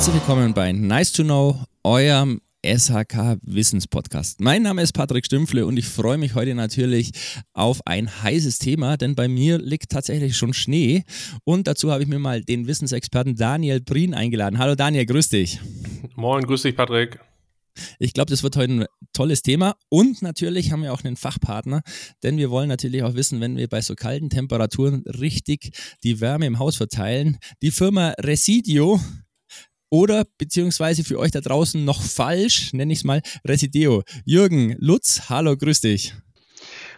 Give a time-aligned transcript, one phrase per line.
[0.00, 4.40] Herzlich willkommen bei Nice to Know, eurem SHK Wissenspodcast.
[4.40, 7.12] Mein Name ist Patrick Stümpfle und ich freue mich heute natürlich
[7.52, 11.04] auf ein heißes Thema, denn bei mir liegt tatsächlich schon Schnee
[11.44, 14.58] und dazu habe ich mir mal den Wissensexperten Daniel Brien eingeladen.
[14.58, 15.60] Hallo Daniel, grüß dich.
[16.16, 17.20] Moin, grüß dich Patrick.
[17.98, 19.76] Ich glaube, das wird heute ein tolles Thema.
[19.90, 21.82] Und natürlich haben wir auch einen Fachpartner,
[22.22, 26.46] denn wir wollen natürlich auch wissen, wenn wir bei so kalten Temperaturen richtig die Wärme
[26.46, 27.36] im Haus verteilen.
[27.60, 28.98] Die Firma Residio
[29.90, 34.02] oder beziehungsweise für euch da draußen noch falsch, nenne ich es mal, Resideo.
[34.24, 36.14] Jürgen Lutz, hallo, grüß dich.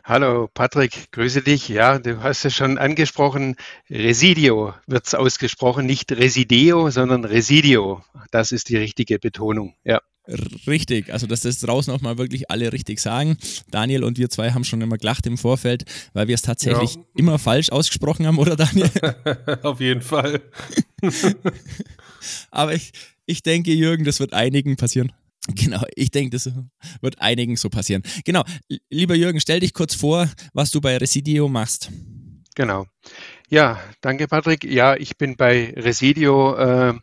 [0.05, 1.69] Hallo Patrick, grüße dich.
[1.69, 3.55] Ja, du hast es schon angesprochen,
[3.89, 8.03] Residio wird es ausgesprochen, nicht Resideo, sondern Residio.
[8.33, 9.75] Das ist die richtige Betonung.
[9.85, 10.01] Ja.
[10.69, 13.37] Richtig, also dass das draußen auch mal wirklich alle richtig sagen.
[13.71, 17.03] Daniel und wir zwei haben schon immer gelacht im Vorfeld, weil wir es tatsächlich ja.
[17.17, 18.91] immer falsch ausgesprochen haben, oder Daniel?
[19.63, 20.41] Auf jeden Fall.
[22.51, 22.93] Aber ich,
[23.27, 25.13] ich denke, Jürgen, das wird einigen passieren.
[25.57, 26.49] Genau, ich denke, das
[27.01, 28.05] wird einigen so passieren.
[28.25, 28.45] Genau,
[28.91, 31.91] lieber Jürgen, stell dich kurz vor, was du bei Residio machst.
[32.55, 32.87] Genau.
[33.49, 34.63] Ja, danke Patrick.
[34.63, 36.95] Ja, ich bin bei Residio äh,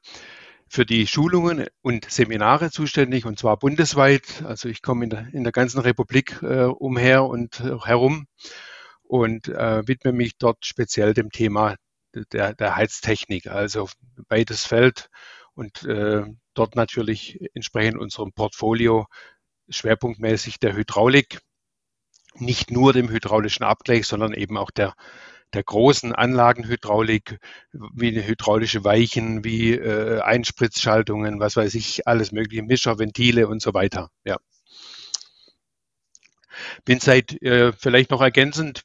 [0.70, 4.44] für die Schulungen und Seminare zuständig und zwar bundesweit.
[4.45, 8.28] Also ich komme in der, in der ganzen Republik äh, umher und äh, herum
[9.03, 11.75] und äh, widme mich dort speziell dem Thema
[12.31, 13.90] der, der Heiztechnik, also
[14.30, 15.09] weites Feld
[15.53, 19.08] und äh, dort natürlich entsprechend unserem Portfolio
[19.69, 21.39] schwerpunktmäßig der Hydraulik,
[22.35, 24.94] nicht nur dem hydraulischen Abgleich, sondern eben auch der
[25.53, 27.39] der großen Anlagenhydraulik,
[27.72, 33.73] wie hydraulische Weichen, wie äh, Einspritzschaltungen, was weiß ich, alles mögliche, Mischer, Ventile und so
[33.73, 34.09] weiter.
[34.23, 34.38] Ja.
[36.85, 38.83] Bin seit, äh, vielleicht noch ergänzend,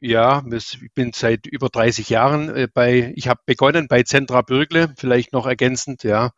[0.00, 4.92] ja, ich bin seit über 30 Jahren äh, bei, ich habe begonnen bei Centra Bürgle,
[4.96, 6.32] vielleicht noch ergänzend, ja.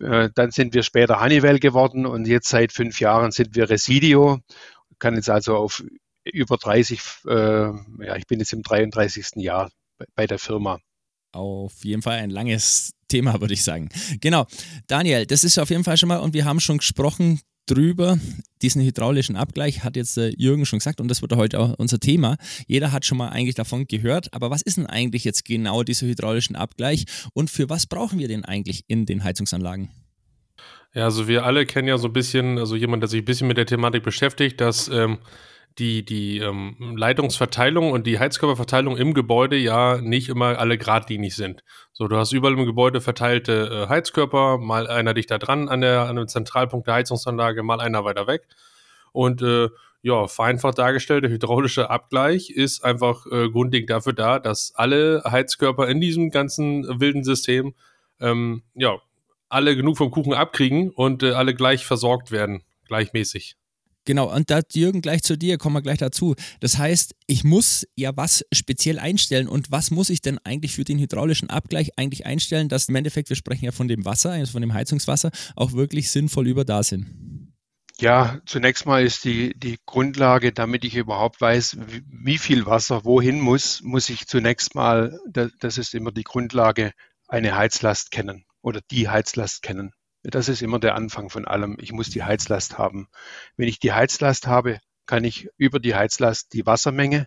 [0.00, 4.40] Äh, dann sind wir später Honeywell geworden und jetzt seit fünf Jahren sind wir Residio.
[4.98, 5.84] Kann jetzt also auf
[6.24, 9.36] über 30, äh, ja, ich bin jetzt im 33.
[9.36, 9.70] Jahr
[10.14, 10.80] bei der Firma.
[11.32, 13.88] Auf jeden Fall ein langes Thema, würde ich sagen.
[14.20, 14.46] Genau.
[14.86, 18.18] Daniel, das ist auf jeden Fall schon mal, und wir haben schon gesprochen drüber,
[18.62, 21.98] diesen hydraulischen Abgleich, hat jetzt äh, Jürgen schon gesagt, und das wird heute auch unser
[21.98, 22.36] Thema.
[22.66, 26.06] Jeder hat schon mal eigentlich davon gehört, aber was ist denn eigentlich jetzt genau dieser
[26.06, 29.90] hydraulischen Abgleich und für was brauchen wir den eigentlich in den Heizungsanlagen?
[30.94, 33.48] Ja, also wir alle kennen ja so ein bisschen, also jemand, der sich ein bisschen
[33.48, 35.18] mit der Thematik beschäftigt, dass ähm,
[35.78, 41.64] die, die ähm, Leitungsverteilung und die Heizkörperverteilung im Gebäude ja nicht immer alle geradlinig sind.
[41.92, 45.80] So, du hast überall im Gebäude verteilte äh, Heizkörper, mal einer dicht da dran an,
[45.80, 48.46] der, an dem Zentralpunkt der Heizungsanlage, mal einer weiter weg.
[49.12, 49.68] Und äh,
[50.02, 55.88] ja, vereinfacht dargestellt, der hydraulische Abgleich ist einfach äh, grundlegend dafür da, dass alle Heizkörper
[55.88, 57.74] in diesem ganzen wilden System
[58.20, 58.98] ähm, ja,
[59.48, 63.56] alle genug vom Kuchen abkriegen und äh, alle gleich versorgt werden, gleichmäßig.
[64.04, 66.34] Genau, und da Jürgen gleich zu dir, kommen wir gleich dazu.
[66.60, 70.84] Das heißt, ich muss ja was speziell einstellen und was muss ich denn eigentlich für
[70.84, 74.52] den hydraulischen Abgleich eigentlich einstellen, dass im Endeffekt, wir sprechen ja von dem Wasser, also
[74.52, 77.06] von dem Heizungswasser, auch wirklich sinnvoll über da sind?
[77.98, 81.78] Ja, zunächst mal ist die, die Grundlage, damit ich überhaupt weiß,
[82.08, 86.92] wie viel Wasser wohin muss, muss ich zunächst mal, das ist immer die Grundlage,
[87.28, 89.92] eine Heizlast kennen oder die Heizlast kennen.
[90.24, 91.76] Das ist immer der Anfang von allem.
[91.80, 93.08] Ich muss die Heizlast haben.
[93.56, 97.26] Wenn ich die Heizlast habe, kann ich über die Heizlast die Wassermenge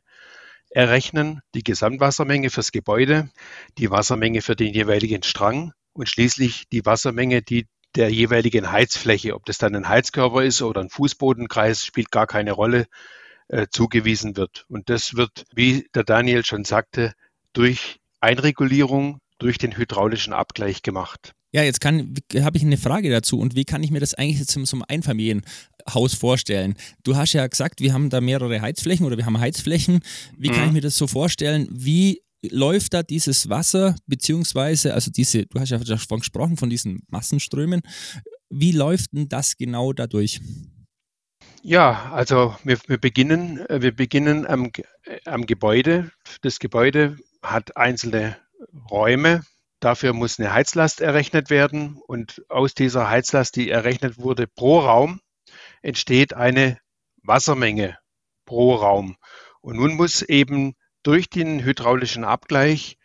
[0.72, 3.30] errechnen, die Gesamtwassermenge fürs Gebäude,
[3.78, 9.46] die Wassermenge für den jeweiligen Strang und schließlich die Wassermenge, die der jeweiligen Heizfläche, ob
[9.46, 12.88] das dann ein Heizkörper ist oder ein Fußbodenkreis, spielt gar keine Rolle,
[13.47, 14.66] äh, zugewiesen wird.
[14.69, 17.13] Und das wird, wie der Daniel schon sagte,
[17.53, 21.34] durch Einregulierung, durch den hydraulischen Abgleich gemacht.
[21.57, 22.22] Ja, jetzt habe
[22.53, 26.75] ich eine Frage dazu und wie kann ich mir das eigentlich zum, zum Einfamilienhaus vorstellen?
[27.04, 30.01] Du hast ja gesagt, wir haben da mehrere Heizflächen oder wir haben Heizflächen.
[30.38, 30.54] Wie mhm.
[30.54, 31.68] kann ich mir das so vorstellen?
[31.71, 37.01] Wie läuft da dieses Wasser, beziehungsweise, also diese, du hast ja davon gesprochen, von diesen
[37.09, 37.81] Massenströmen.
[38.51, 40.39] Wie läuft denn das genau dadurch?
[41.63, 44.65] Ja, also wir, wir beginnen, äh, wir beginnen am,
[45.06, 46.12] äh, am Gebäude.
[46.44, 48.38] Das Gebäude hat einzelne
[48.92, 49.42] Räume,
[49.79, 55.21] Dafür muss eine Heizlast errechnet werden und aus dieser Heizlast, die errechnet wurde pro Raum,
[55.81, 56.79] entsteht eine
[57.24, 57.97] Wassermenge
[58.45, 59.18] pro Raum.
[59.62, 62.97] Und nun muss eben durch den hydraulischen Abgleich,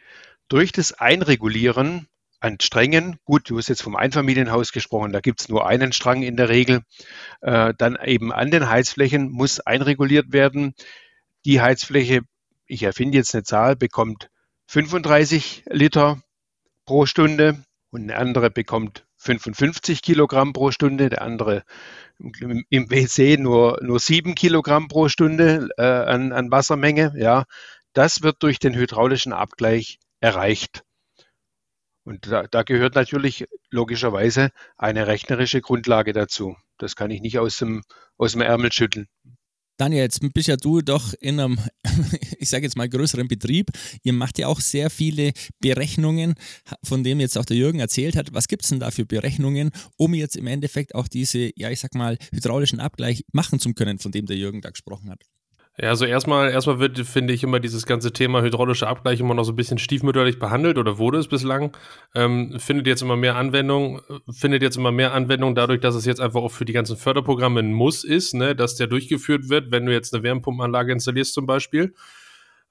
[0.49, 2.09] durch das Einregulieren
[2.41, 6.23] an Strängen, gut, du hast jetzt vom Einfamilienhaus gesprochen, da gibt es nur einen Strang
[6.23, 6.83] in der Regel,
[7.41, 10.75] äh, dann eben an den Heizflächen muss einreguliert werden.
[11.45, 12.23] Die Heizfläche,
[12.67, 14.31] ich erfinde jetzt eine Zahl, bekommt
[14.67, 16.21] 35 Liter
[16.93, 17.57] pro Stunde
[17.91, 21.65] und eine andere bekommt 55 Kilogramm pro Stunde, der andere
[22.19, 27.15] im WC nur, nur 7 Kilogramm pro Stunde äh, an, an Wassermenge.
[27.17, 27.45] Ja,
[27.95, 30.83] das wird durch den hydraulischen Abgleich erreicht.
[32.05, 36.57] Und da, da gehört natürlich logischerweise eine rechnerische Grundlage dazu.
[36.77, 37.85] Das kann ich nicht aus dem,
[38.19, 39.09] aus dem Ärmel schütteln.
[39.83, 41.59] Daniel, jetzt bist ja du doch in einem,
[42.39, 43.73] ich sage jetzt mal, größeren Betrieb.
[44.05, 46.35] Ihr macht ja auch sehr viele Berechnungen,
[46.85, 48.33] von denen jetzt auch der Jürgen erzählt hat.
[48.33, 51.81] Was gibt es denn da für Berechnungen, um jetzt im Endeffekt auch diese, ja, ich
[51.81, 55.25] sag mal, hydraulischen Abgleich machen zu können, von dem der Jürgen da gesprochen hat?
[55.79, 59.45] Ja, also erstmal, erstmal wird, finde ich, immer dieses ganze Thema hydraulischer Abgleich immer noch
[59.45, 61.75] so ein bisschen stiefmütterlich behandelt oder wurde es bislang.
[62.15, 66.21] Ähm, findet jetzt immer mehr Anwendung, findet jetzt immer mehr Anwendung dadurch, dass es jetzt
[66.21, 69.87] einfach auch für die ganzen Förderprogramme ein Muss ist, ne, dass der durchgeführt wird, wenn
[69.87, 71.95] du jetzt eine Wärmepumpenanlage installierst zum Beispiel.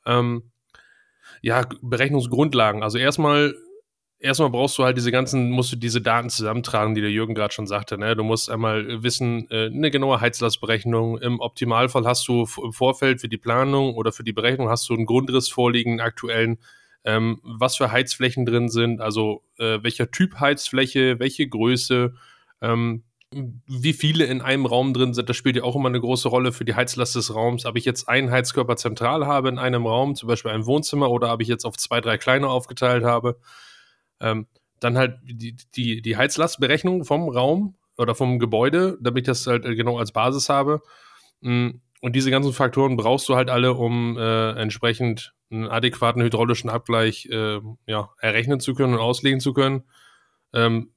[0.05, 0.51] Ähm,
[1.41, 2.83] ja, Berechnungsgrundlagen.
[2.83, 3.55] Also erstmal
[4.21, 7.53] erstmal brauchst du halt diese ganzen, musst du diese Daten zusammentragen, die der Jürgen gerade
[7.53, 7.97] schon sagte.
[7.97, 8.15] Ne?
[8.15, 11.17] Du musst einmal wissen, äh, eine genaue Heizlastberechnung.
[11.17, 14.93] Im Optimalfall hast du im Vorfeld für die Planung oder für die Berechnung hast du
[14.93, 16.59] einen Grundriss vorliegen, aktuellen,
[17.03, 22.13] ähm, was für Heizflächen drin sind, also äh, welcher Typ Heizfläche, welche Größe,
[22.61, 23.03] ähm,
[23.33, 26.51] wie viele in einem Raum drin sind, das spielt ja auch immer eine große Rolle
[26.51, 27.65] für die Heizlast des Raums.
[27.65, 31.33] Ob ich jetzt einen Heizkörper zentral habe in einem Raum, zum Beispiel ein Wohnzimmer, oder
[31.33, 33.37] ob ich jetzt auf zwei, drei kleine aufgeteilt habe.
[34.21, 34.47] Ähm,
[34.79, 39.65] dann halt die, die, die Heizlastberechnung vom Raum oder vom Gebäude, damit ich das halt
[39.65, 40.81] äh, genau als Basis habe.
[41.41, 41.69] Mm,
[42.01, 47.27] und diese ganzen Faktoren brauchst du halt alle, um äh, entsprechend einen adäquaten hydraulischen Abgleich
[47.27, 49.83] äh, ja, errechnen zu können und auslegen zu können.
[50.53, 50.91] Ähm,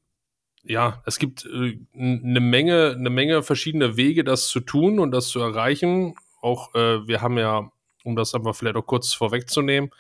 [0.63, 5.29] ja, es gibt äh, eine Menge, eine Menge verschiedener Wege, das zu tun und das
[5.29, 6.15] zu erreichen.
[6.41, 7.71] Auch äh, wir haben ja,
[8.05, 9.91] um das einfach vielleicht auch kurz vorwegzunehmen,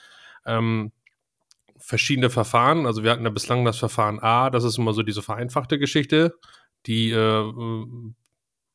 [0.46, 0.92] ähm,
[1.84, 2.86] verschiedene Verfahren.
[2.86, 6.34] Also wir hatten ja bislang das Verfahren A, das ist immer so diese vereinfachte Geschichte,
[6.86, 7.52] die äh,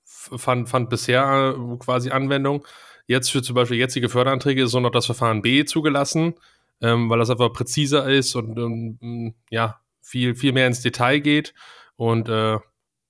[0.06, 2.66] fand, fand bisher äh, quasi Anwendung.
[3.08, 6.36] Jetzt für zum Beispiel jetzige Förderanträge ist so noch das Verfahren B zugelassen,
[6.82, 11.56] ähm, weil das einfach präziser ist und ähm, ja, viel, viel mehr ins Detail geht.
[11.96, 12.60] Und äh,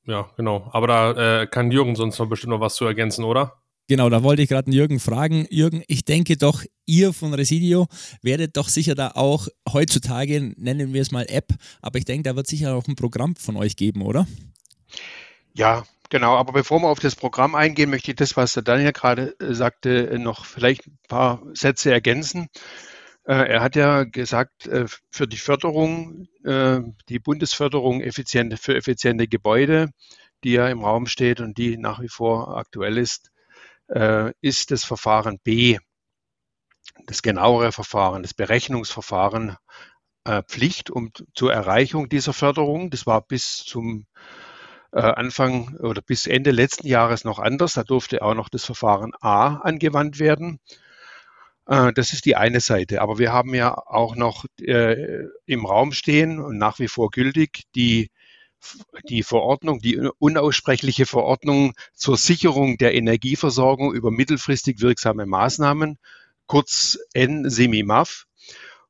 [0.05, 0.69] ja, genau.
[0.71, 3.61] Aber da äh, kann Jürgen sonst noch bestimmt noch was zu ergänzen, oder?
[3.89, 5.47] Genau, da wollte ich gerade Jürgen fragen.
[5.49, 7.87] Jürgen, ich denke doch, ihr von Residio
[8.21, 12.35] werdet doch sicher da auch heutzutage, nennen wir es mal App, aber ich denke, da
[12.35, 14.27] wird sicher auch ein Programm von euch geben, oder?
[15.55, 16.35] Ja, genau.
[16.35, 19.55] Aber bevor wir auf das Programm eingehen, möchte ich das, was der Daniel gerade äh,
[19.55, 22.49] sagte, noch vielleicht ein paar Sätze ergänzen.
[23.23, 29.89] Äh, er hat ja gesagt, äh, für die Förderung, die Bundesförderung für effiziente Gebäude,
[30.43, 33.28] die ja im Raum steht und die nach wie vor aktuell ist,
[33.89, 35.77] äh, ist das Verfahren B,
[37.05, 39.57] das genauere Verfahren, das Berechnungsverfahren
[40.25, 42.89] äh, Pflicht um zur Erreichung dieser Förderung.
[42.89, 44.05] Das war bis zum
[44.91, 47.73] äh, Anfang oder bis Ende letzten Jahres noch anders.
[47.73, 50.59] Da durfte auch noch das Verfahren A angewandt werden.
[51.67, 53.01] Äh, das ist die eine Seite.
[53.01, 57.63] Aber wir haben ja auch noch äh, im Raum stehen und nach wie vor gültig
[57.75, 58.09] die
[59.07, 65.97] die Verordnung, die unaussprechliche Verordnung zur Sicherung der Energieversorgung über mittelfristig wirksame Maßnahmen,
[66.45, 68.25] kurz N-SEMIMAF.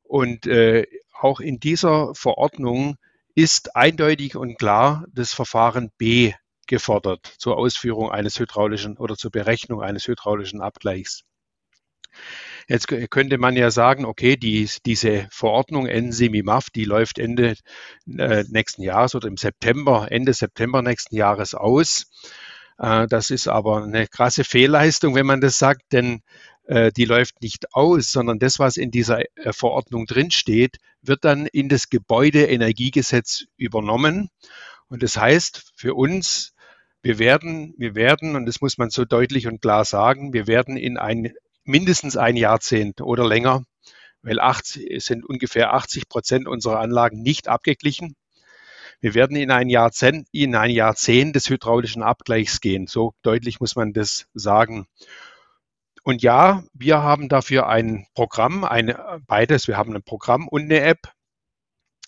[0.02, 2.96] Und äh, auch in dieser Verordnung
[3.34, 6.32] ist eindeutig und klar das Verfahren B
[6.66, 11.24] gefordert zur Ausführung eines hydraulischen oder zur Berechnung eines hydraulischen Abgleichs.
[12.68, 17.54] Jetzt könnte man ja sagen, okay, die, diese Verordnung NSEMIMAF, die läuft Ende
[18.06, 22.10] äh, nächsten Jahres oder im September, Ende September nächsten Jahres aus.
[22.78, 26.22] Äh, das ist aber eine krasse Fehlleistung, wenn man das sagt, denn
[26.66, 31.46] äh, die läuft nicht aus, sondern das, was in dieser äh, Verordnung drinsteht, wird dann
[31.46, 34.30] in das Gebäudeenergiegesetz übernommen.
[34.88, 36.54] Und das heißt für uns,
[37.02, 40.76] wir werden, wir werden, und das muss man so deutlich und klar sagen, wir werden
[40.76, 41.32] in ein
[41.64, 43.64] mindestens ein Jahrzehnt oder länger,
[44.22, 48.14] weil 80, es sind ungefähr 80 Prozent unserer Anlagen nicht abgeglichen.
[49.00, 52.86] Wir werden in ein Jahrzehnt, in ein Jahrzehnt des hydraulischen Abgleichs gehen.
[52.86, 54.86] So deutlich muss man das sagen.
[56.02, 59.68] Und ja, wir haben dafür ein Programm, eine, beides.
[59.68, 61.12] Wir haben ein Programm und eine App.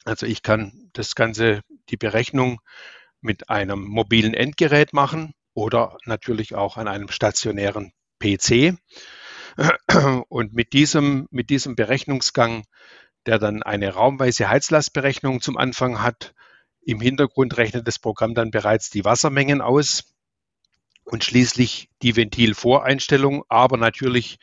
[0.04, 2.60] Also ich kann das Ganze, die Berechnung
[3.20, 8.76] mit einem mobilen Endgerät machen oder natürlich auch an einem stationären PC.
[10.28, 12.64] Und mit diesem, mit diesem Berechnungsgang,
[13.26, 16.34] der dann eine raumweise Heizlastberechnung zum Anfang hat,
[16.84, 20.04] im Hintergrund rechnet das Programm dann bereits die Wassermengen aus
[21.04, 24.38] und schließlich die Ventilvoreinstellung, aber natürlich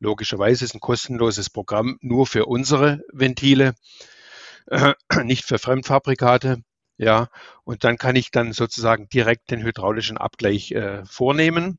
[0.00, 3.74] logischerweise ist ein kostenloses Programm nur für unsere Ventile.
[5.24, 6.62] nicht für Fremdfabrikate.
[6.98, 7.28] Ja,
[7.64, 11.78] und dann kann ich dann sozusagen direkt den hydraulischen Abgleich äh, vornehmen.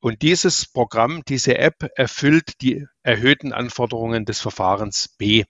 [0.00, 5.44] Und dieses Programm, diese App erfüllt die erhöhten Anforderungen des Verfahrens B.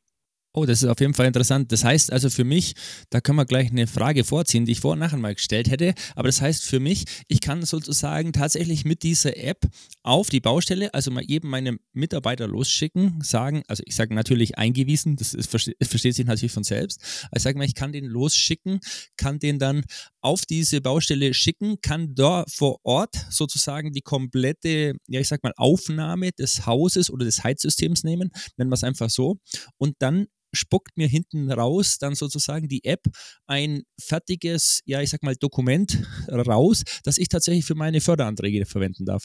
[0.52, 1.70] Oh, das ist auf jeden Fall interessant.
[1.70, 2.74] Das heißt also für mich,
[3.10, 5.94] da können wir gleich eine Frage vorziehen, die ich vor und nachher mal gestellt hätte.
[6.16, 9.68] Aber das heißt für mich, ich kann sozusagen tatsächlich mit dieser App
[10.02, 15.14] auf die Baustelle, also mal eben meine Mitarbeiter losschicken, sagen, also ich sage natürlich eingewiesen,
[15.14, 17.00] das, ist, versteht sich natürlich von selbst.
[17.32, 18.80] Ich sage mal, ich kann den losschicken,
[19.16, 19.84] kann den dann
[20.20, 25.52] auf diese Baustelle schicken, kann da vor Ort sozusagen die komplette, ja ich sag mal,
[25.56, 29.38] Aufnahme des Hauses oder des Heizsystems nehmen, nennen wir es einfach so,
[29.78, 33.04] und dann spuckt mir hinten raus dann sozusagen die App
[33.46, 39.04] ein fertiges, ja, ich sag mal, Dokument raus, das ich tatsächlich für meine Förderanträge verwenden
[39.04, 39.24] darf.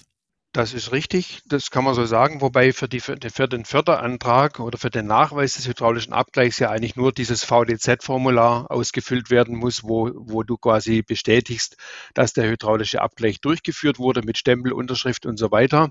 [0.55, 4.77] Das ist richtig, das kann man so sagen, wobei für, die, für den Förderantrag oder
[4.77, 10.11] für den Nachweis des hydraulischen Abgleichs ja eigentlich nur dieses VDZ-Formular ausgefüllt werden muss, wo,
[10.15, 11.75] wo du quasi bestätigst,
[12.13, 15.89] dass der hydraulische Abgleich durchgeführt wurde mit Stempel, Unterschrift und so weiter.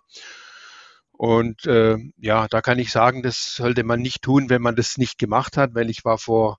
[1.16, 4.98] Und äh, ja, da kann ich sagen, das sollte man nicht tun, wenn man das
[4.98, 6.58] nicht gemacht hat, weil ich war vor,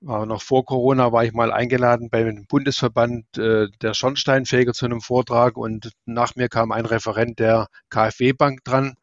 [0.00, 5.00] war noch vor Corona, war ich mal eingeladen beim Bundesverband äh, der Schornsteinfeger zu einem
[5.00, 8.96] Vortrag und nach mir kam ein Referent der KfW-Bank dran.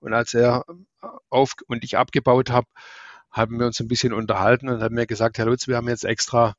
[0.00, 0.64] Und als er
[1.30, 2.68] auf und ich abgebaut habe,
[3.30, 6.04] haben wir uns ein bisschen unterhalten und haben mir gesagt, Herr Lutz, wir haben jetzt
[6.04, 6.54] extra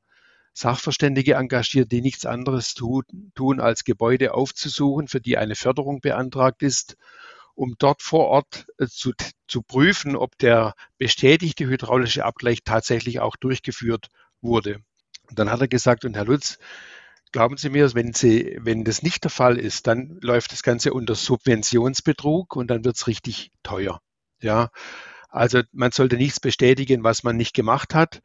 [0.53, 3.03] Sachverständige engagiert, die nichts anderes tun,
[3.36, 6.98] tun als Gebäude aufzusuchen, für die eine Förderung beantragt ist
[7.60, 9.12] um dort vor Ort äh, zu,
[9.50, 14.08] zu prüfen, ob der bestätigte hydraulische Abgleich tatsächlich auch durchgeführt
[14.39, 14.80] wurde.
[15.30, 16.58] Und dann hat er gesagt, und Herr Lutz,
[17.34, 20.94] glauben Sie mir, wenn, Sie, wenn das nicht der Fall ist, dann läuft das Ganze
[20.94, 24.00] unter Subventionsbetrug und dann wird es richtig teuer.
[24.42, 24.70] Ja,
[25.28, 28.22] also man sollte nichts bestätigen, was man nicht gemacht hat.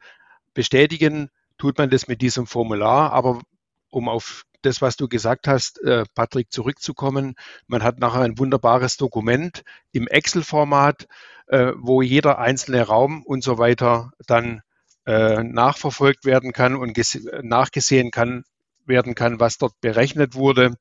[0.53, 3.41] Bestätigen tut man das mit diesem Formular, aber
[3.89, 7.35] um auf das, was du gesagt hast, äh, Patrick, zurückzukommen.
[7.67, 11.07] Man hat nachher ein wunderbares Dokument im Excel-Format,
[11.47, 14.61] äh, wo jeder einzelne Raum und so weiter dann
[15.05, 16.97] äh, nachverfolgt werden kann und
[17.43, 18.43] nachgesehen kann,
[18.85, 20.75] werden kann, was dort berechnet wurde.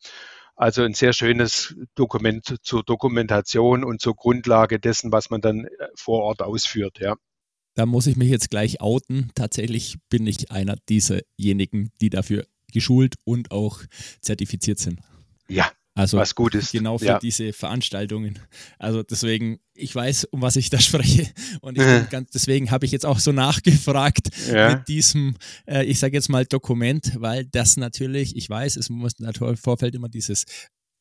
[0.57, 6.23] Also ein sehr schönes Dokument zur Dokumentation und zur Grundlage dessen, was man dann vor
[6.23, 7.17] Ort ausführt, ja.
[7.75, 9.31] Da muss ich mich jetzt gleich outen.
[9.35, 13.81] Tatsächlich bin ich einer dieserjenigen, die dafür geschult und auch
[14.21, 15.01] zertifiziert sind.
[15.49, 16.73] Ja, also was gut ist.
[16.73, 17.19] Genau für ja.
[17.21, 18.41] diese Veranstaltungen.
[18.79, 21.29] Also deswegen, ich weiß, um was ich da spreche.
[21.61, 21.79] Und
[22.11, 24.75] ganz, deswegen habe ich jetzt auch so nachgefragt ja.
[24.75, 29.19] mit diesem, äh, ich sage jetzt mal Dokument, weil das natürlich, ich weiß, es muss
[29.21, 30.45] natürlich im Vorfeld immer dieses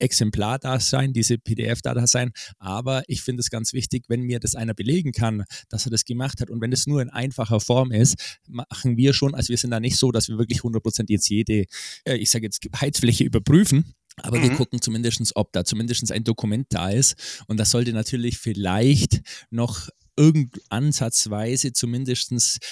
[0.04, 2.32] Exemplar da sein, diese PDF da sein.
[2.60, 6.06] Aber ich finde es ganz wichtig, wenn mir das einer belegen kann, dass er das
[6.06, 6.50] gemacht hat.
[6.50, 9.80] Und wenn es nur in einfacher Form ist, machen wir schon, also wir sind da
[9.80, 11.66] nicht so, dass wir wirklich 100% jetzt jede,
[12.06, 13.96] äh, ich sage jetzt, Heizfläche überprüfen.
[14.22, 14.44] Aber mhm.
[14.44, 17.44] wir gucken zumindest, ob da zumindest ein Dokument da ist.
[17.48, 22.32] Und das sollte natürlich vielleicht noch irgend ansatzweise zumindest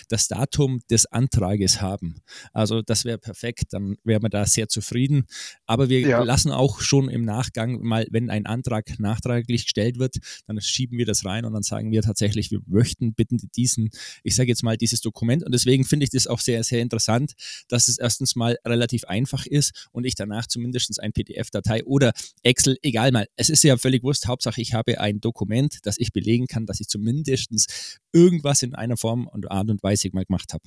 [0.10, 2.22] das Datum des Antrages haben.
[2.54, 5.26] Also das wäre perfekt, dann wären wir da sehr zufrieden.
[5.66, 6.24] Aber wir ja.
[6.24, 11.06] lassen auch schon im Nachgang mal, wenn ein Antrag nachträglich gestellt wird, dann schieben wir
[11.06, 13.90] das rein und dann sagen wir tatsächlich, wir möchten bitten diesen,
[14.24, 15.44] ich sage jetzt mal, dieses Dokument.
[15.44, 17.34] Und deswegen finde ich das auch sehr, sehr interessant,
[17.68, 22.12] dass es erstens mal relativ einfach ist und ich danach zumindest ein PDF-Datei oder
[22.44, 26.12] Excel, egal mal, es ist ja völlig wurscht, Hauptsache ich habe ein Dokument, das ich
[26.12, 30.26] belegen kann, dass ich zumindest mindestens irgendwas in einer Form und Art und Weise mal
[30.26, 30.64] gemacht habe.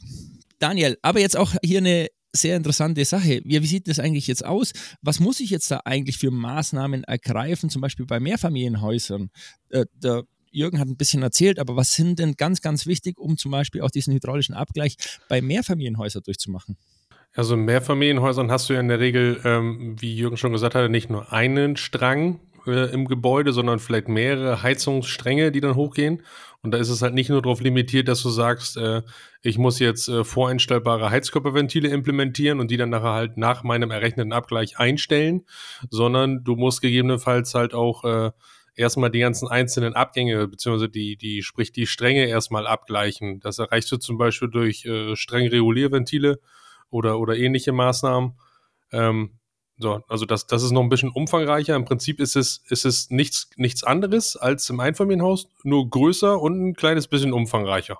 [0.59, 3.43] Daniel, aber jetzt auch hier eine sehr interessante Sache.
[3.45, 4.73] Wie, wie, sieht das eigentlich jetzt aus?
[5.03, 9.31] Was muss ich jetzt da eigentlich für Maßnahmen ergreifen, zum Beispiel bei Mehrfamilienhäusern?
[9.69, 13.37] Äh, der Jürgen hat ein bisschen erzählt, aber was sind denn ganz, ganz wichtig, um
[13.37, 14.97] zum Beispiel auch diesen hydraulischen Abgleich
[15.29, 16.77] bei Mehrfamilienhäusern durchzumachen?
[17.35, 20.91] Also in Mehrfamilienhäusern hast du ja in der Regel, ähm, wie Jürgen schon gesagt hat,
[20.91, 26.23] nicht nur einen Strang äh, im Gebäude, sondern vielleicht mehrere Heizungsstränge, die dann hochgehen.
[26.65, 29.03] Und da ist es halt nicht nur darauf limitiert, dass du sagst, äh,
[29.43, 34.33] ich muss jetzt äh, voreinstellbare Heizkörperventile implementieren und die dann nachher halt nach meinem errechneten
[34.33, 35.45] Abgleich einstellen,
[35.91, 38.31] sondern du musst gegebenenfalls halt auch äh,
[38.77, 43.41] erstmal die ganzen einzelnen Abgänge, beziehungsweise die, die, sprich die Stränge erstmal abgleichen.
[43.41, 46.41] Das erreichst du zum Beispiel durch äh, streng Regulierventile
[46.89, 48.39] oder, oder ähnliche Maßnahmen.
[48.91, 49.39] Ähm,
[49.77, 51.75] so, also das, das ist noch ein bisschen umfangreicher.
[51.75, 56.69] Im Prinzip ist es, ist es nichts, nichts anderes als im Einfamilienhaus, nur größer und
[56.69, 57.99] ein kleines bisschen umfangreicher.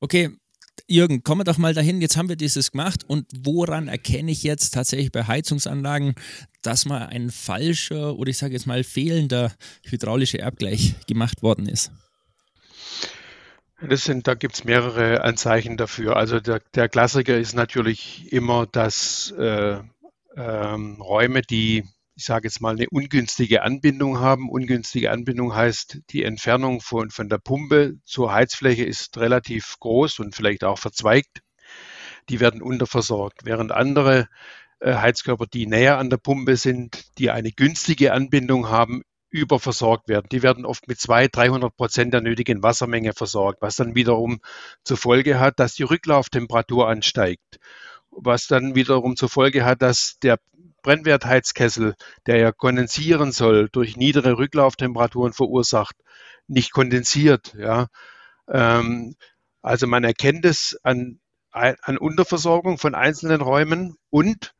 [0.00, 0.30] Okay,
[0.86, 2.00] Jürgen, kommen wir doch mal dahin.
[2.00, 6.14] Jetzt haben wir dieses gemacht und woran erkenne ich jetzt tatsächlich bei Heizungsanlagen,
[6.62, 9.52] dass mal ein falscher oder ich sage jetzt mal fehlender
[9.84, 11.92] hydraulischer Abgleich gemacht worden ist?
[13.80, 16.16] Das sind, da gibt es mehrere Anzeichen dafür.
[16.16, 19.78] Also der, der, Klassiker ist natürlich immer, dass äh,
[20.36, 24.50] ähm, Räume, die, ich sage jetzt mal, eine ungünstige Anbindung haben.
[24.50, 30.34] Ungünstige Anbindung heißt, die Entfernung von, von der Pumpe zur Heizfläche ist relativ groß und
[30.34, 31.42] vielleicht auch verzweigt.
[32.28, 34.28] Die werden unterversorgt, während andere
[34.80, 40.28] äh, Heizkörper, die näher an der Pumpe sind, die eine günstige Anbindung haben, überversorgt werden.
[40.32, 44.40] Die werden oft mit 200, 300 Prozent der nötigen Wassermenge versorgt, was dann wiederum
[44.84, 47.58] zur Folge hat, dass die Rücklauftemperatur ansteigt,
[48.20, 50.38] was dann wiederum zur Folge hat, dass der
[50.82, 51.94] Brennwertheizkessel,
[52.26, 55.96] der ja kondensieren soll, durch niedere Rücklauftemperaturen verursacht,
[56.46, 57.54] nicht kondensiert.
[57.58, 57.88] Ja.
[58.48, 59.16] Ähm,
[59.62, 61.20] also man erkennt es an,
[61.50, 64.54] an Unterversorgung von einzelnen Räumen und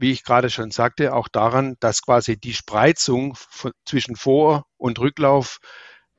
[0.00, 4.98] wie ich gerade schon sagte, auch daran, dass quasi die Spreizung von, zwischen Vor- und
[4.98, 5.58] Rücklauf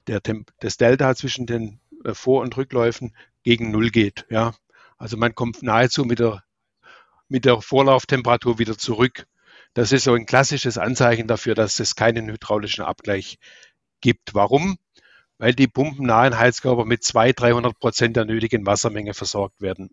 [0.08, 0.22] der,
[0.62, 4.28] des Delta zwischen den äh, Vor- und Rückläufen gegen Null geht.
[4.30, 4.54] Ja.
[4.98, 6.44] Also man kommt nahezu mit der,
[7.32, 9.26] mit der Vorlauftemperatur wieder zurück.
[9.74, 13.38] Das ist so ein klassisches Anzeichen dafür, dass es keinen hydraulischen Abgleich
[14.02, 14.34] gibt.
[14.34, 14.78] Warum?
[15.38, 19.90] Weil die pumpennahen Heizkörper mit 200, 300 Prozent der nötigen Wassermenge versorgt werden.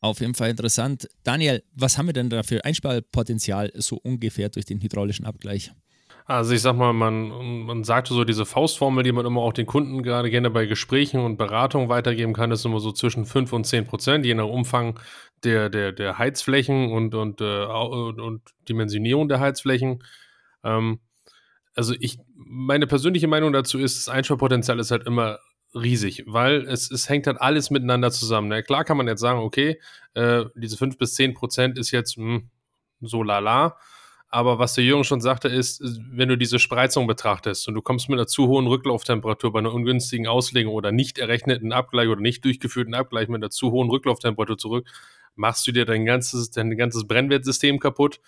[0.00, 1.08] Auf jeden Fall interessant.
[1.24, 5.72] Daniel, was haben wir denn da für Einsparpotenzial so ungefähr durch den hydraulischen Abgleich?
[6.30, 9.64] Also ich sag mal, man, man sagte so, diese Faustformel, die man immer auch den
[9.64, 13.64] Kunden gerade gerne bei Gesprächen und Beratungen weitergeben kann, ist immer so zwischen 5 und
[13.64, 15.00] 10 Prozent, je nach Umfang
[15.42, 20.04] der, der, der Heizflächen und, und, äh, und Dimensionierung der Heizflächen.
[20.64, 21.00] Ähm,
[21.74, 25.38] also ich, meine persönliche Meinung dazu ist, das Einsparpotenzial ist halt immer
[25.74, 28.48] riesig, weil es, es hängt halt alles miteinander zusammen.
[28.48, 28.62] Ne?
[28.62, 29.80] Klar kann man jetzt sagen, okay,
[30.12, 32.50] äh, diese 5 bis 10 Prozent ist jetzt mh, hm,
[33.00, 33.78] so lala.
[34.30, 38.08] Aber was der Jürgen schon sagte, ist, wenn du diese Spreizung betrachtest und du kommst
[38.08, 42.44] mit einer zu hohen Rücklauftemperatur bei einer ungünstigen Auslegung oder nicht errechneten Abgleich oder nicht
[42.44, 44.88] durchgeführten Abgleich mit einer zu hohen Rücklauftemperatur zurück,
[45.34, 48.20] machst du dir dein ganzes, dein ganzes Brennwertsystem kaputt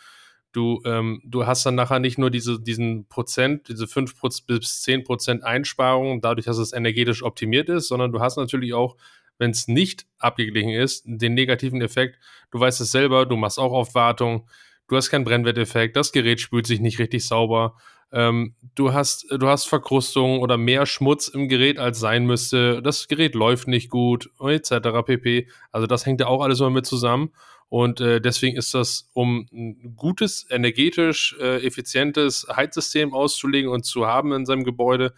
[0.53, 4.15] Du, ähm, du hast dann nachher nicht nur diese, diesen Prozent, diese 5
[4.47, 8.97] bis 10 Prozent Einsparung, dadurch, dass es energetisch optimiert ist, sondern du hast natürlich auch,
[9.39, 12.19] wenn es nicht abgeglichen ist, den negativen Effekt.
[12.51, 14.49] Du weißt es selber, du machst auch oft Wartung,
[14.91, 17.77] du hast keinen Brennwerteffekt, das Gerät spült sich nicht richtig sauber.
[18.13, 22.83] Ähm, du, hast, du hast Verkrustung oder mehr Schmutz im Gerät, als sein müsste.
[22.83, 25.05] Das Gerät läuft nicht gut, etc.
[25.07, 25.49] pp.
[25.71, 27.33] Also das hängt ja auch alles immer mit zusammen.
[27.69, 34.09] Und äh, deswegen ist das, um ein gutes, energetisch äh, effizientes Heizsystem auszulegen und zu
[34.09, 35.15] haben in seinem Gebäude,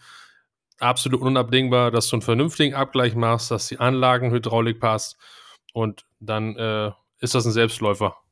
[0.77, 5.17] absolut unabdingbar, dass du einen vernünftigen Abgleich machst, dass die Anlagenhydraulik passt
[5.73, 8.22] und dann äh, ist das ein Selbstläufer.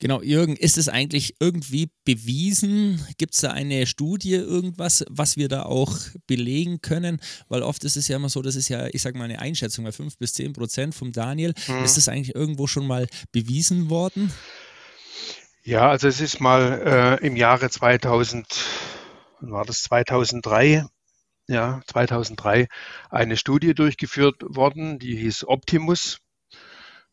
[0.00, 3.04] Genau, Jürgen, ist es eigentlich irgendwie bewiesen?
[3.18, 5.94] Gibt es da eine Studie, irgendwas, was wir da auch
[6.26, 7.20] belegen können?
[7.48, 9.84] Weil oft ist es ja immer so, das ist ja, ich sage mal, eine Einschätzung
[9.84, 11.52] bei 5 bis 10 Prozent vom Daniel.
[11.68, 11.84] Mhm.
[11.84, 14.32] Ist das eigentlich irgendwo schon mal bewiesen worden?
[15.64, 18.46] Ja, also es ist mal äh, im Jahre 2000,
[19.40, 20.86] war das 2003,
[21.46, 22.68] ja, 2003
[23.10, 26.20] eine Studie durchgeführt worden, die hieß Optimus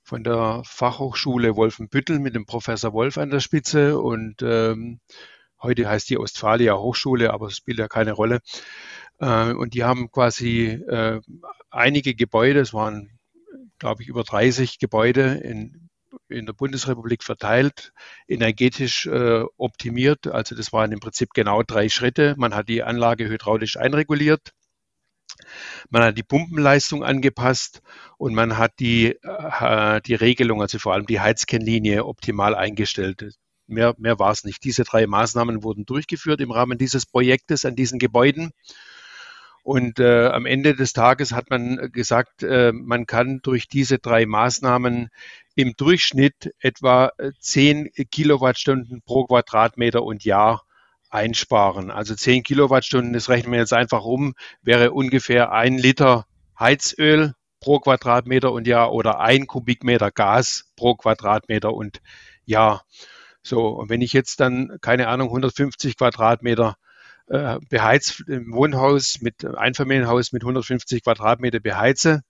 [0.08, 5.02] von der Fachhochschule Wolfenbüttel mit dem Professor Wolf an der Spitze und ähm,
[5.62, 8.40] heute heißt die Ostfalia Hochschule, aber es spielt ja keine Rolle.
[9.20, 11.20] Äh, und die haben quasi äh,
[11.72, 13.20] einige Gebäude, es waren,
[13.80, 15.90] glaube ich, über 30 Gebäude in,
[16.30, 17.92] in der Bundesrepublik verteilt,
[18.30, 20.28] energetisch äh, optimiert.
[20.28, 22.34] Also das waren im Prinzip genau drei Schritte.
[22.38, 24.54] Man hat die Anlage hydraulisch einreguliert
[25.90, 27.82] man hat die Pumpenleistung angepasst
[28.18, 33.36] und man hat die, äh, die Regelung, also vor allem die Heizkennlinie optimal eingestellt.
[33.68, 34.64] Mehr, mehr war es nicht.
[34.64, 38.52] Diese drei Maßnahmen wurden durchgeführt im Rahmen dieses Projektes an diesen Gebäuden.
[39.64, 44.26] Und äh, am Ende des Tages hat man gesagt, äh, man kann durch diese drei
[44.26, 45.10] Maßnahmen
[45.56, 50.67] im Durchschnitt etwa 10 Kilowattstunden pro Quadratmeter und Jahr
[51.10, 51.92] einsparen.
[51.92, 56.26] Also 10 Kilowattstunden, das rechnen wir jetzt einfach um, wäre ungefähr ein Liter
[56.60, 62.02] Heizöl pro Quadratmeter und Jahr oder ein Kubikmeter Gas pro Quadratmeter und
[62.46, 62.84] Jahr.
[63.44, 66.76] So, und wenn ich jetzt dann, keine Ahnung, 150 Quadratmeter
[67.28, 72.22] äh, beheizt im Wohnhaus mit Einfamilienhaus mit 150 Quadratmeter beheize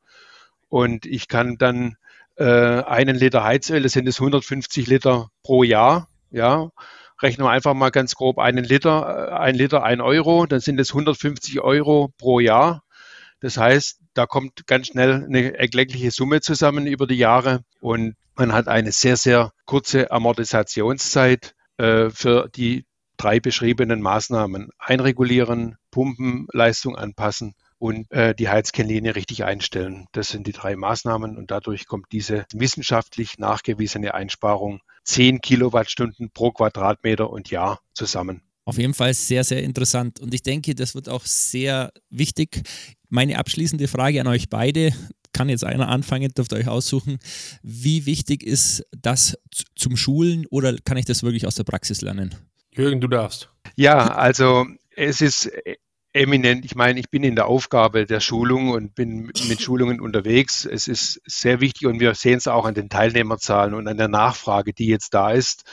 [0.69, 1.95] und ich kann dann
[2.35, 2.43] äh,
[2.83, 6.69] einen Liter Heizöl, das sind es 150 Liter pro Jahr, ja,
[7.21, 10.79] rechnen wir einfach mal ganz grob einen Liter, äh, ein Liter, ein Euro, dann sind
[10.79, 12.83] es 150 Euro pro Jahr.
[13.39, 18.53] Das heißt, da kommt ganz schnell eine erkleckliche Summe zusammen über die Jahre und man
[18.53, 22.85] hat eine sehr, sehr kurze Amortisationszeit äh, für die
[23.17, 24.69] drei beschriebenen Maßnahmen.
[24.77, 30.05] Einregulieren, Pumpenleistung anpassen und äh, die Heizkennlinie richtig einstellen.
[30.11, 36.51] Das sind die drei Maßnahmen und dadurch kommt diese wissenschaftlich nachgewiesene Einsparung 10 Kilowattstunden pro
[36.51, 38.41] Quadratmeter und Jahr zusammen.
[38.65, 40.19] Auf jeden Fall sehr, sehr interessant.
[40.19, 42.63] Und ich denke, das wird auch sehr wichtig.
[43.09, 44.91] Meine abschließende Frage an euch beide,
[45.31, 47.19] kann jetzt einer anfangen, dürft ihr euch aussuchen.
[47.63, 49.37] Wie wichtig ist das
[49.75, 52.35] zum Schulen oder kann ich das wirklich aus der Praxis lernen?
[52.71, 53.49] Jürgen, du darfst.
[53.77, 54.65] Ja, also
[54.95, 55.49] es ist
[56.17, 56.65] eminent.
[56.65, 60.65] Ich meine, ich bin in der Aufgabe der Schulung und bin mit Schulungen unterwegs.
[60.65, 64.07] Es ist sehr wichtig und wir sehen es auch an den Teilnehmerzahlen und an der
[64.07, 65.63] Nachfrage, die jetzt da ist,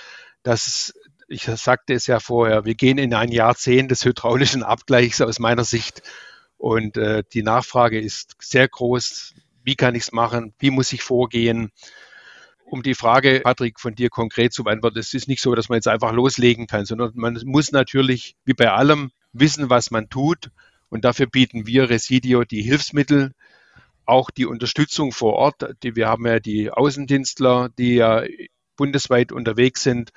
[0.42, 0.94] dass
[1.28, 5.64] ich sagte es ja vorher, wir gehen in ein Jahrzehnt des hydraulischen Abgleichs aus meiner
[5.64, 6.02] Sicht.
[6.58, 9.34] Und äh, die Nachfrage ist sehr groß.
[9.62, 10.54] Wie kann ich es machen?
[10.58, 11.70] Wie muss ich vorgehen?
[12.64, 15.76] Um die Frage, Patrick, von dir konkret zu beantworten, es ist nicht so, dass man
[15.76, 20.50] jetzt einfach loslegen kann, sondern man muss natürlich, wie bei allem, wissen, was man tut.
[20.88, 23.32] Und dafür bieten wir Residio die Hilfsmittel,
[24.06, 25.62] auch die Unterstützung vor Ort.
[25.82, 28.22] Wir haben ja die Außendienstler, die ja
[28.76, 30.12] bundesweit unterwegs sind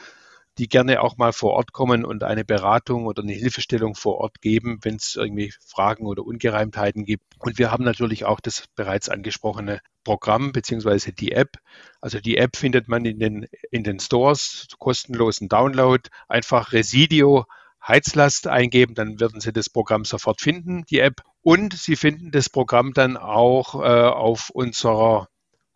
[0.57, 4.41] die gerne auch mal vor Ort kommen und eine Beratung oder eine Hilfestellung vor Ort
[4.41, 7.23] geben, wenn es irgendwie Fragen oder Ungereimtheiten gibt.
[7.37, 11.57] Und wir haben natürlich auch das bereits angesprochene Programm beziehungsweise die App.
[12.01, 16.09] Also die App findet man in den, in den Stores, kostenlosen Download.
[16.27, 17.45] Einfach Residio
[17.87, 21.21] Heizlast eingeben, dann werden Sie das Programm sofort finden, die App.
[21.41, 25.29] Und Sie finden das Programm dann auch äh, auf unserer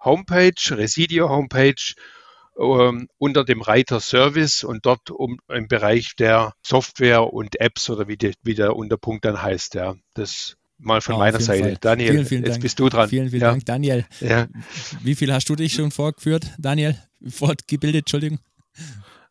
[0.04, 1.94] Homepage, Residio Homepage
[2.60, 8.08] ähm, unter dem Reiter Service und dort um, im Bereich der Software und Apps oder
[8.08, 9.76] wie, die, wie der Unterpunkt dann heißt.
[9.76, 11.64] Ja, das mal von oh, meiner Seite.
[11.64, 11.78] Fall.
[11.80, 12.64] Daniel, vielen, vielen jetzt Dank.
[12.64, 13.10] bist du dran.
[13.10, 13.52] Vielen, vielen ja.
[13.52, 14.06] Dank, Daniel.
[14.20, 14.48] Ja.
[15.02, 16.98] Wie viel hast du dich schon vorgeführt, Daniel?
[17.28, 18.40] Fortgebildet, Entschuldigung.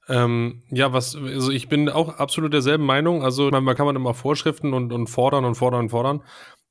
[0.09, 3.23] Ähm, ja, was, also ich bin auch absolut derselben Meinung.
[3.23, 6.23] Also man kann man immer Vorschriften und, und fordern und fordern und fordern.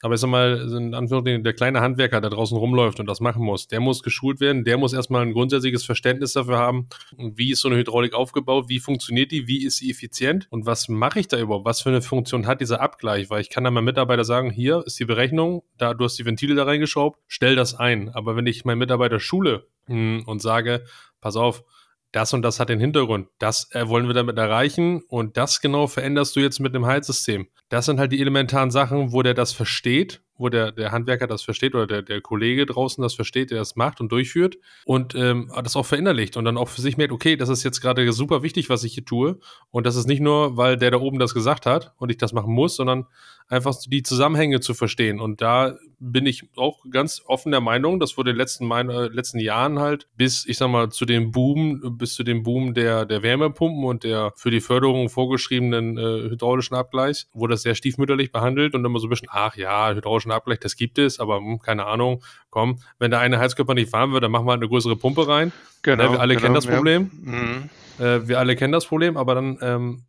[0.02, 3.44] Aber ich sag mal, in Anführungszeichen, der kleine Handwerker, der draußen rumläuft und das machen
[3.44, 6.88] muss, der muss geschult werden, der muss erstmal ein grundsätzliches Verständnis dafür haben,
[7.18, 10.88] wie ist so eine Hydraulik aufgebaut, wie funktioniert die, wie ist sie effizient und was
[10.88, 13.74] mache ich da überhaupt, was für eine Funktion hat dieser Abgleich, weil ich kann dann
[13.74, 17.58] meinem Mitarbeiter sagen, hier ist die Berechnung, da du hast die Ventile da reingeschraubt, stell
[17.58, 18.08] das ein.
[18.10, 20.86] Aber wenn ich meinen Mitarbeiter schule hm, und sage,
[21.20, 21.66] pass auf,
[22.12, 23.28] das und das hat den Hintergrund.
[23.40, 27.48] Das äh, wollen wir damit erreichen und das genau veränderst du jetzt mit dem Heizsystem.
[27.70, 31.44] Das sind halt die elementaren Sachen, wo der das versteht wo der, der Handwerker das
[31.44, 35.52] versteht oder der, der Kollege draußen das versteht, der das macht und durchführt und ähm,
[35.64, 38.42] das auch verinnerlicht und dann auch für sich merkt, okay, das ist jetzt gerade super
[38.42, 39.40] wichtig, was ich hier tue.
[39.70, 42.34] Und das ist nicht nur, weil der da oben das gesagt hat und ich das
[42.34, 43.06] machen muss, sondern
[43.50, 45.20] einfach die Zusammenhänge zu verstehen.
[45.20, 48.90] Und da bin ich auch ganz offen der Meinung, das wurde in den letzten, mein,
[48.90, 52.74] äh, letzten Jahren halt bis, ich sag mal, zu dem Boom, bis zu dem Boom
[52.74, 57.76] der, der Wärmepumpen und der für die Förderung vorgeschriebenen äh, hydraulischen Abgleichs, wurde das sehr
[57.76, 61.38] stiefmütterlich behandelt und immer so ein bisschen, ach ja, hydraulischen Abgleich, das gibt es, aber
[61.38, 64.62] hm, keine Ahnung, komm, wenn der eine Heizkörper nicht fahren wird, dann machen wir halt
[64.62, 65.52] eine größere Pumpe rein.
[65.82, 66.04] Genau.
[66.04, 67.12] Ne, wir alle genau, kennen das Problem.
[67.26, 67.32] Ja.
[67.32, 67.70] Mhm.
[68.00, 70.04] Äh, wir alle kennen das Problem, aber dann ähm,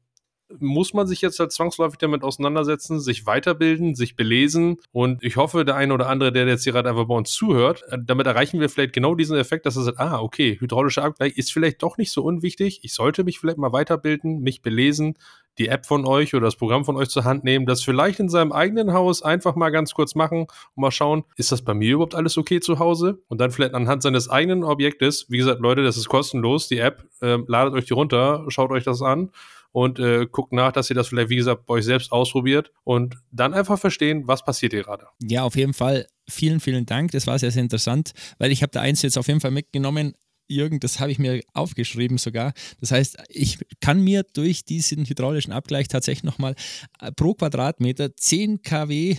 [0.58, 4.76] muss man sich jetzt halt zwangsläufig damit auseinandersetzen, sich weiterbilden, sich belesen.
[4.92, 7.84] Und ich hoffe, der eine oder andere, der jetzt hier gerade einfach bei uns zuhört,
[7.88, 11.36] äh, damit erreichen wir vielleicht genau diesen Effekt, dass er sagt, ah, okay, hydraulischer Abgleich
[11.36, 12.80] ist vielleicht doch nicht so unwichtig.
[12.82, 15.16] Ich sollte mich vielleicht mal weiterbilden, mich belesen,
[15.58, 18.28] die App von euch oder das Programm von euch zur Hand nehmen, das vielleicht in
[18.28, 20.42] seinem eigenen Haus einfach mal ganz kurz machen
[20.74, 23.20] und mal schauen, ist das bei mir überhaupt alles okay zu Hause?
[23.28, 27.04] Und dann vielleicht anhand seines eigenen Objektes, wie gesagt, Leute, das ist kostenlos, die App,
[27.20, 29.30] äh, ladet euch die runter, schaut euch das an
[29.72, 33.16] und äh, guckt nach, dass ihr das vielleicht, wie gesagt, bei euch selbst ausprobiert und
[33.30, 35.06] dann einfach verstehen, was passiert hier gerade.
[35.22, 36.06] Ja, auf jeden Fall.
[36.28, 37.10] Vielen, vielen Dank.
[37.12, 40.14] Das war sehr, sehr interessant, weil ich habe da eins jetzt auf jeden Fall mitgenommen.
[40.48, 42.52] Jürgen, das habe ich mir aufgeschrieben sogar.
[42.80, 46.54] Das heißt, ich kann mir durch diesen hydraulischen Abgleich tatsächlich nochmal
[47.00, 49.16] äh, pro Quadratmeter 10 kW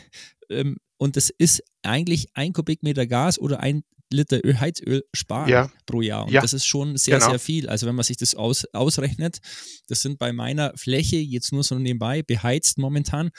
[0.50, 5.72] ähm, und das ist eigentlich ein Kubikmeter Gas oder ein Liter Öl, Heizöl sparen ja.
[5.86, 6.26] pro Jahr.
[6.26, 6.42] Und ja.
[6.42, 7.32] das ist schon sehr, genau.
[7.32, 7.70] sehr viel.
[7.70, 9.40] Also wenn man sich das aus, ausrechnet,
[9.88, 13.30] das sind bei meiner Fläche jetzt nur so nebenbei beheizt momentan,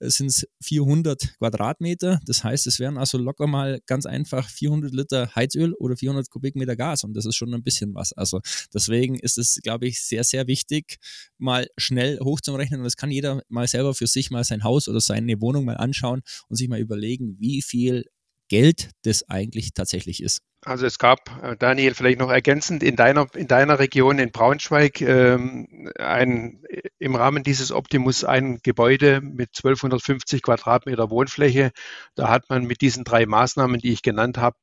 [0.00, 2.20] sind es 400 Quadratmeter.
[2.26, 6.76] Das heißt, es wären also locker mal ganz einfach 400 Liter Heizöl oder 400 Kubikmeter
[6.76, 7.04] Gas.
[7.04, 8.12] Und das ist schon ein bisschen was.
[8.12, 8.40] Also
[8.72, 10.98] deswegen ist es, glaube ich, sehr, sehr wichtig,
[11.38, 12.80] mal schnell hochzurechnen.
[12.80, 15.76] Und das kann jeder mal selber für sich mal sein Haus oder seine Wohnung mal
[15.76, 18.04] anschauen und sich mal überlegen, wie viel
[18.54, 20.40] Geld das eigentlich tatsächlich ist.
[20.64, 25.00] Also es gab, äh, Daniel, vielleicht noch ergänzend, in deiner, in deiner Region in Braunschweig
[25.00, 26.62] ähm, ein,
[27.00, 31.72] im Rahmen dieses Optimus ein Gebäude mit 1250 Quadratmeter Wohnfläche.
[32.14, 34.56] Da hat man mit diesen drei Maßnahmen, die ich genannt habe,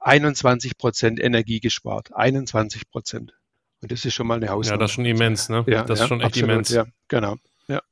[0.00, 2.12] 21 Prozent Energie gespart.
[2.12, 3.34] 21 Prozent.
[3.80, 4.74] Und das ist schon mal eine Hausnummer.
[4.74, 5.64] Ja, das ist schon immens, ne?
[5.68, 6.70] Ja, das ist schon echt absolut, immens.
[6.70, 7.36] Ja, genau.
[7.68, 7.82] Ja.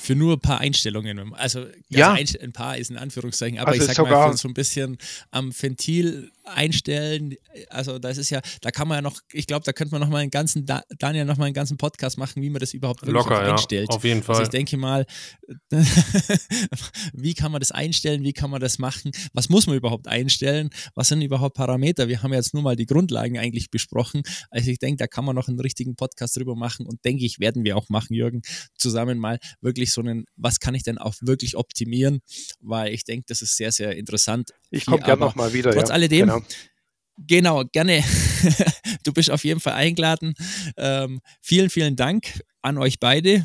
[0.00, 1.34] Für nur ein paar Einstellungen.
[1.34, 2.12] Also, ja.
[2.14, 4.48] also ein, ein, paar ist in Anführungszeichen, aber Also ich sag sogar- mal, für so
[4.48, 4.96] ein bisschen
[5.30, 7.34] am Ventil einstellen.
[7.68, 10.08] Also, das ist ja, da kann man ja noch, ich glaube, da könnte man noch
[10.08, 13.02] mal einen ganzen, Da- Daniel noch mal einen ganzen Podcast machen, wie man das überhaupt
[13.02, 13.52] wirklich Locker, auch ja.
[13.52, 13.90] einstellt.
[13.90, 14.42] Auf jeden Also Fall.
[14.44, 15.04] ich denke mal,
[17.12, 20.70] wie kann man das einstellen, wie kann man das machen, was muss man überhaupt einstellen,
[20.94, 22.08] was sind überhaupt Parameter?
[22.08, 24.22] Wir haben jetzt nur mal die Grundlagen eigentlich besprochen.
[24.50, 27.40] Also ich denke, da kann man noch einen richtigen Podcast drüber machen und denke ich,
[27.40, 28.42] werden wir auch machen, Jürgen,
[28.76, 32.20] zusammen mal wirklich so einen, was kann ich denn auch wirklich optimieren,
[32.60, 34.50] weil ich denke, das ist sehr, sehr interessant.
[34.70, 35.72] Ich komme gerne nochmal wieder.
[35.72, 35.94] Trotz ja.
[35.94, 36.42] alledem, Genau.
[37.26, 38.02] Genau, gerne.
[39.02, 40.34] Du bist auf jeden Fall eingeladen.
[40.76, 43.44] Ähm, vielen, vielen Dank an euch beide.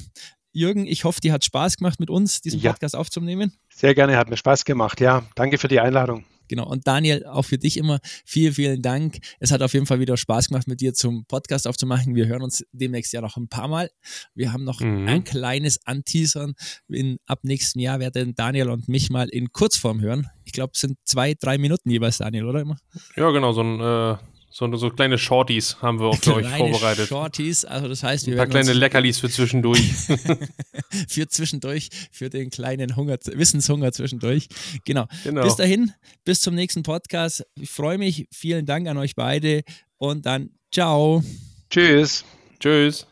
[0.51, 2.71] Jürgen, ich hoffe, dir hat Spaß gemacht, mit uns diesen Ja.
[2.71, 3.53] Podcast aufzunehmen.
[3.69, 5.01] Sehr gerne, hat mir Spaß gemacht.
[5.01, 6.23] Ja, danke für die Einladung.
[6.47, 6.67] Genau.
[6.67, 9.17] Und Daniel, auch für dich immer vielen, vielen Dank.
[9.39, 12.15] Es hat auf jeden Fall wieder Spaß gemacht, mit dir zum Podcast aufzumachen.
[12.15, 13.89] Wir hören uns demnächst ja noch ein paar Mal.
[14.33, 15.07] Wir haben noch Mhm.
[15.07, 16.53] ein kleines Anteasern.
[16.87, 20.27] In, ab nächstem Jahr werden Daniel und mich mal in Kurzform hören.
[20.43, 22.77] Ich glaube, es sind zwei, drei Minuten jeweils, Daniel, oder immer?
[23.15, 24.17] Ja, genau, so ein äh,
[24.57, 27.09] so, so kleine Shorties haben wir auch für euch Kleine vorbereitet.
[27.09, 27.65] Shorties.
[27.65, 29.81] Also das heißt, wir Ein paar kleine Leckerlis für zwischendurch.
[31.09, 34.47] für zwischendurch, für den kleinen Hunger, Wissenshunger zwischendurch.
[34.85, 35.07] Genau.
[35.25, 35.43] genau.
[35.43, 35.91] Bis dahin,
[36.23, 37.45] bis zum nächsten Podcast.
[37.59, 38.29] Ich freue mich.
[38.31, 39.63] Vielen Dank an euch beide
[39.97, 41.21] und dann ciao.
[41.69, 42.23] Tschüss.
[42.57, 43.05] Tschüss.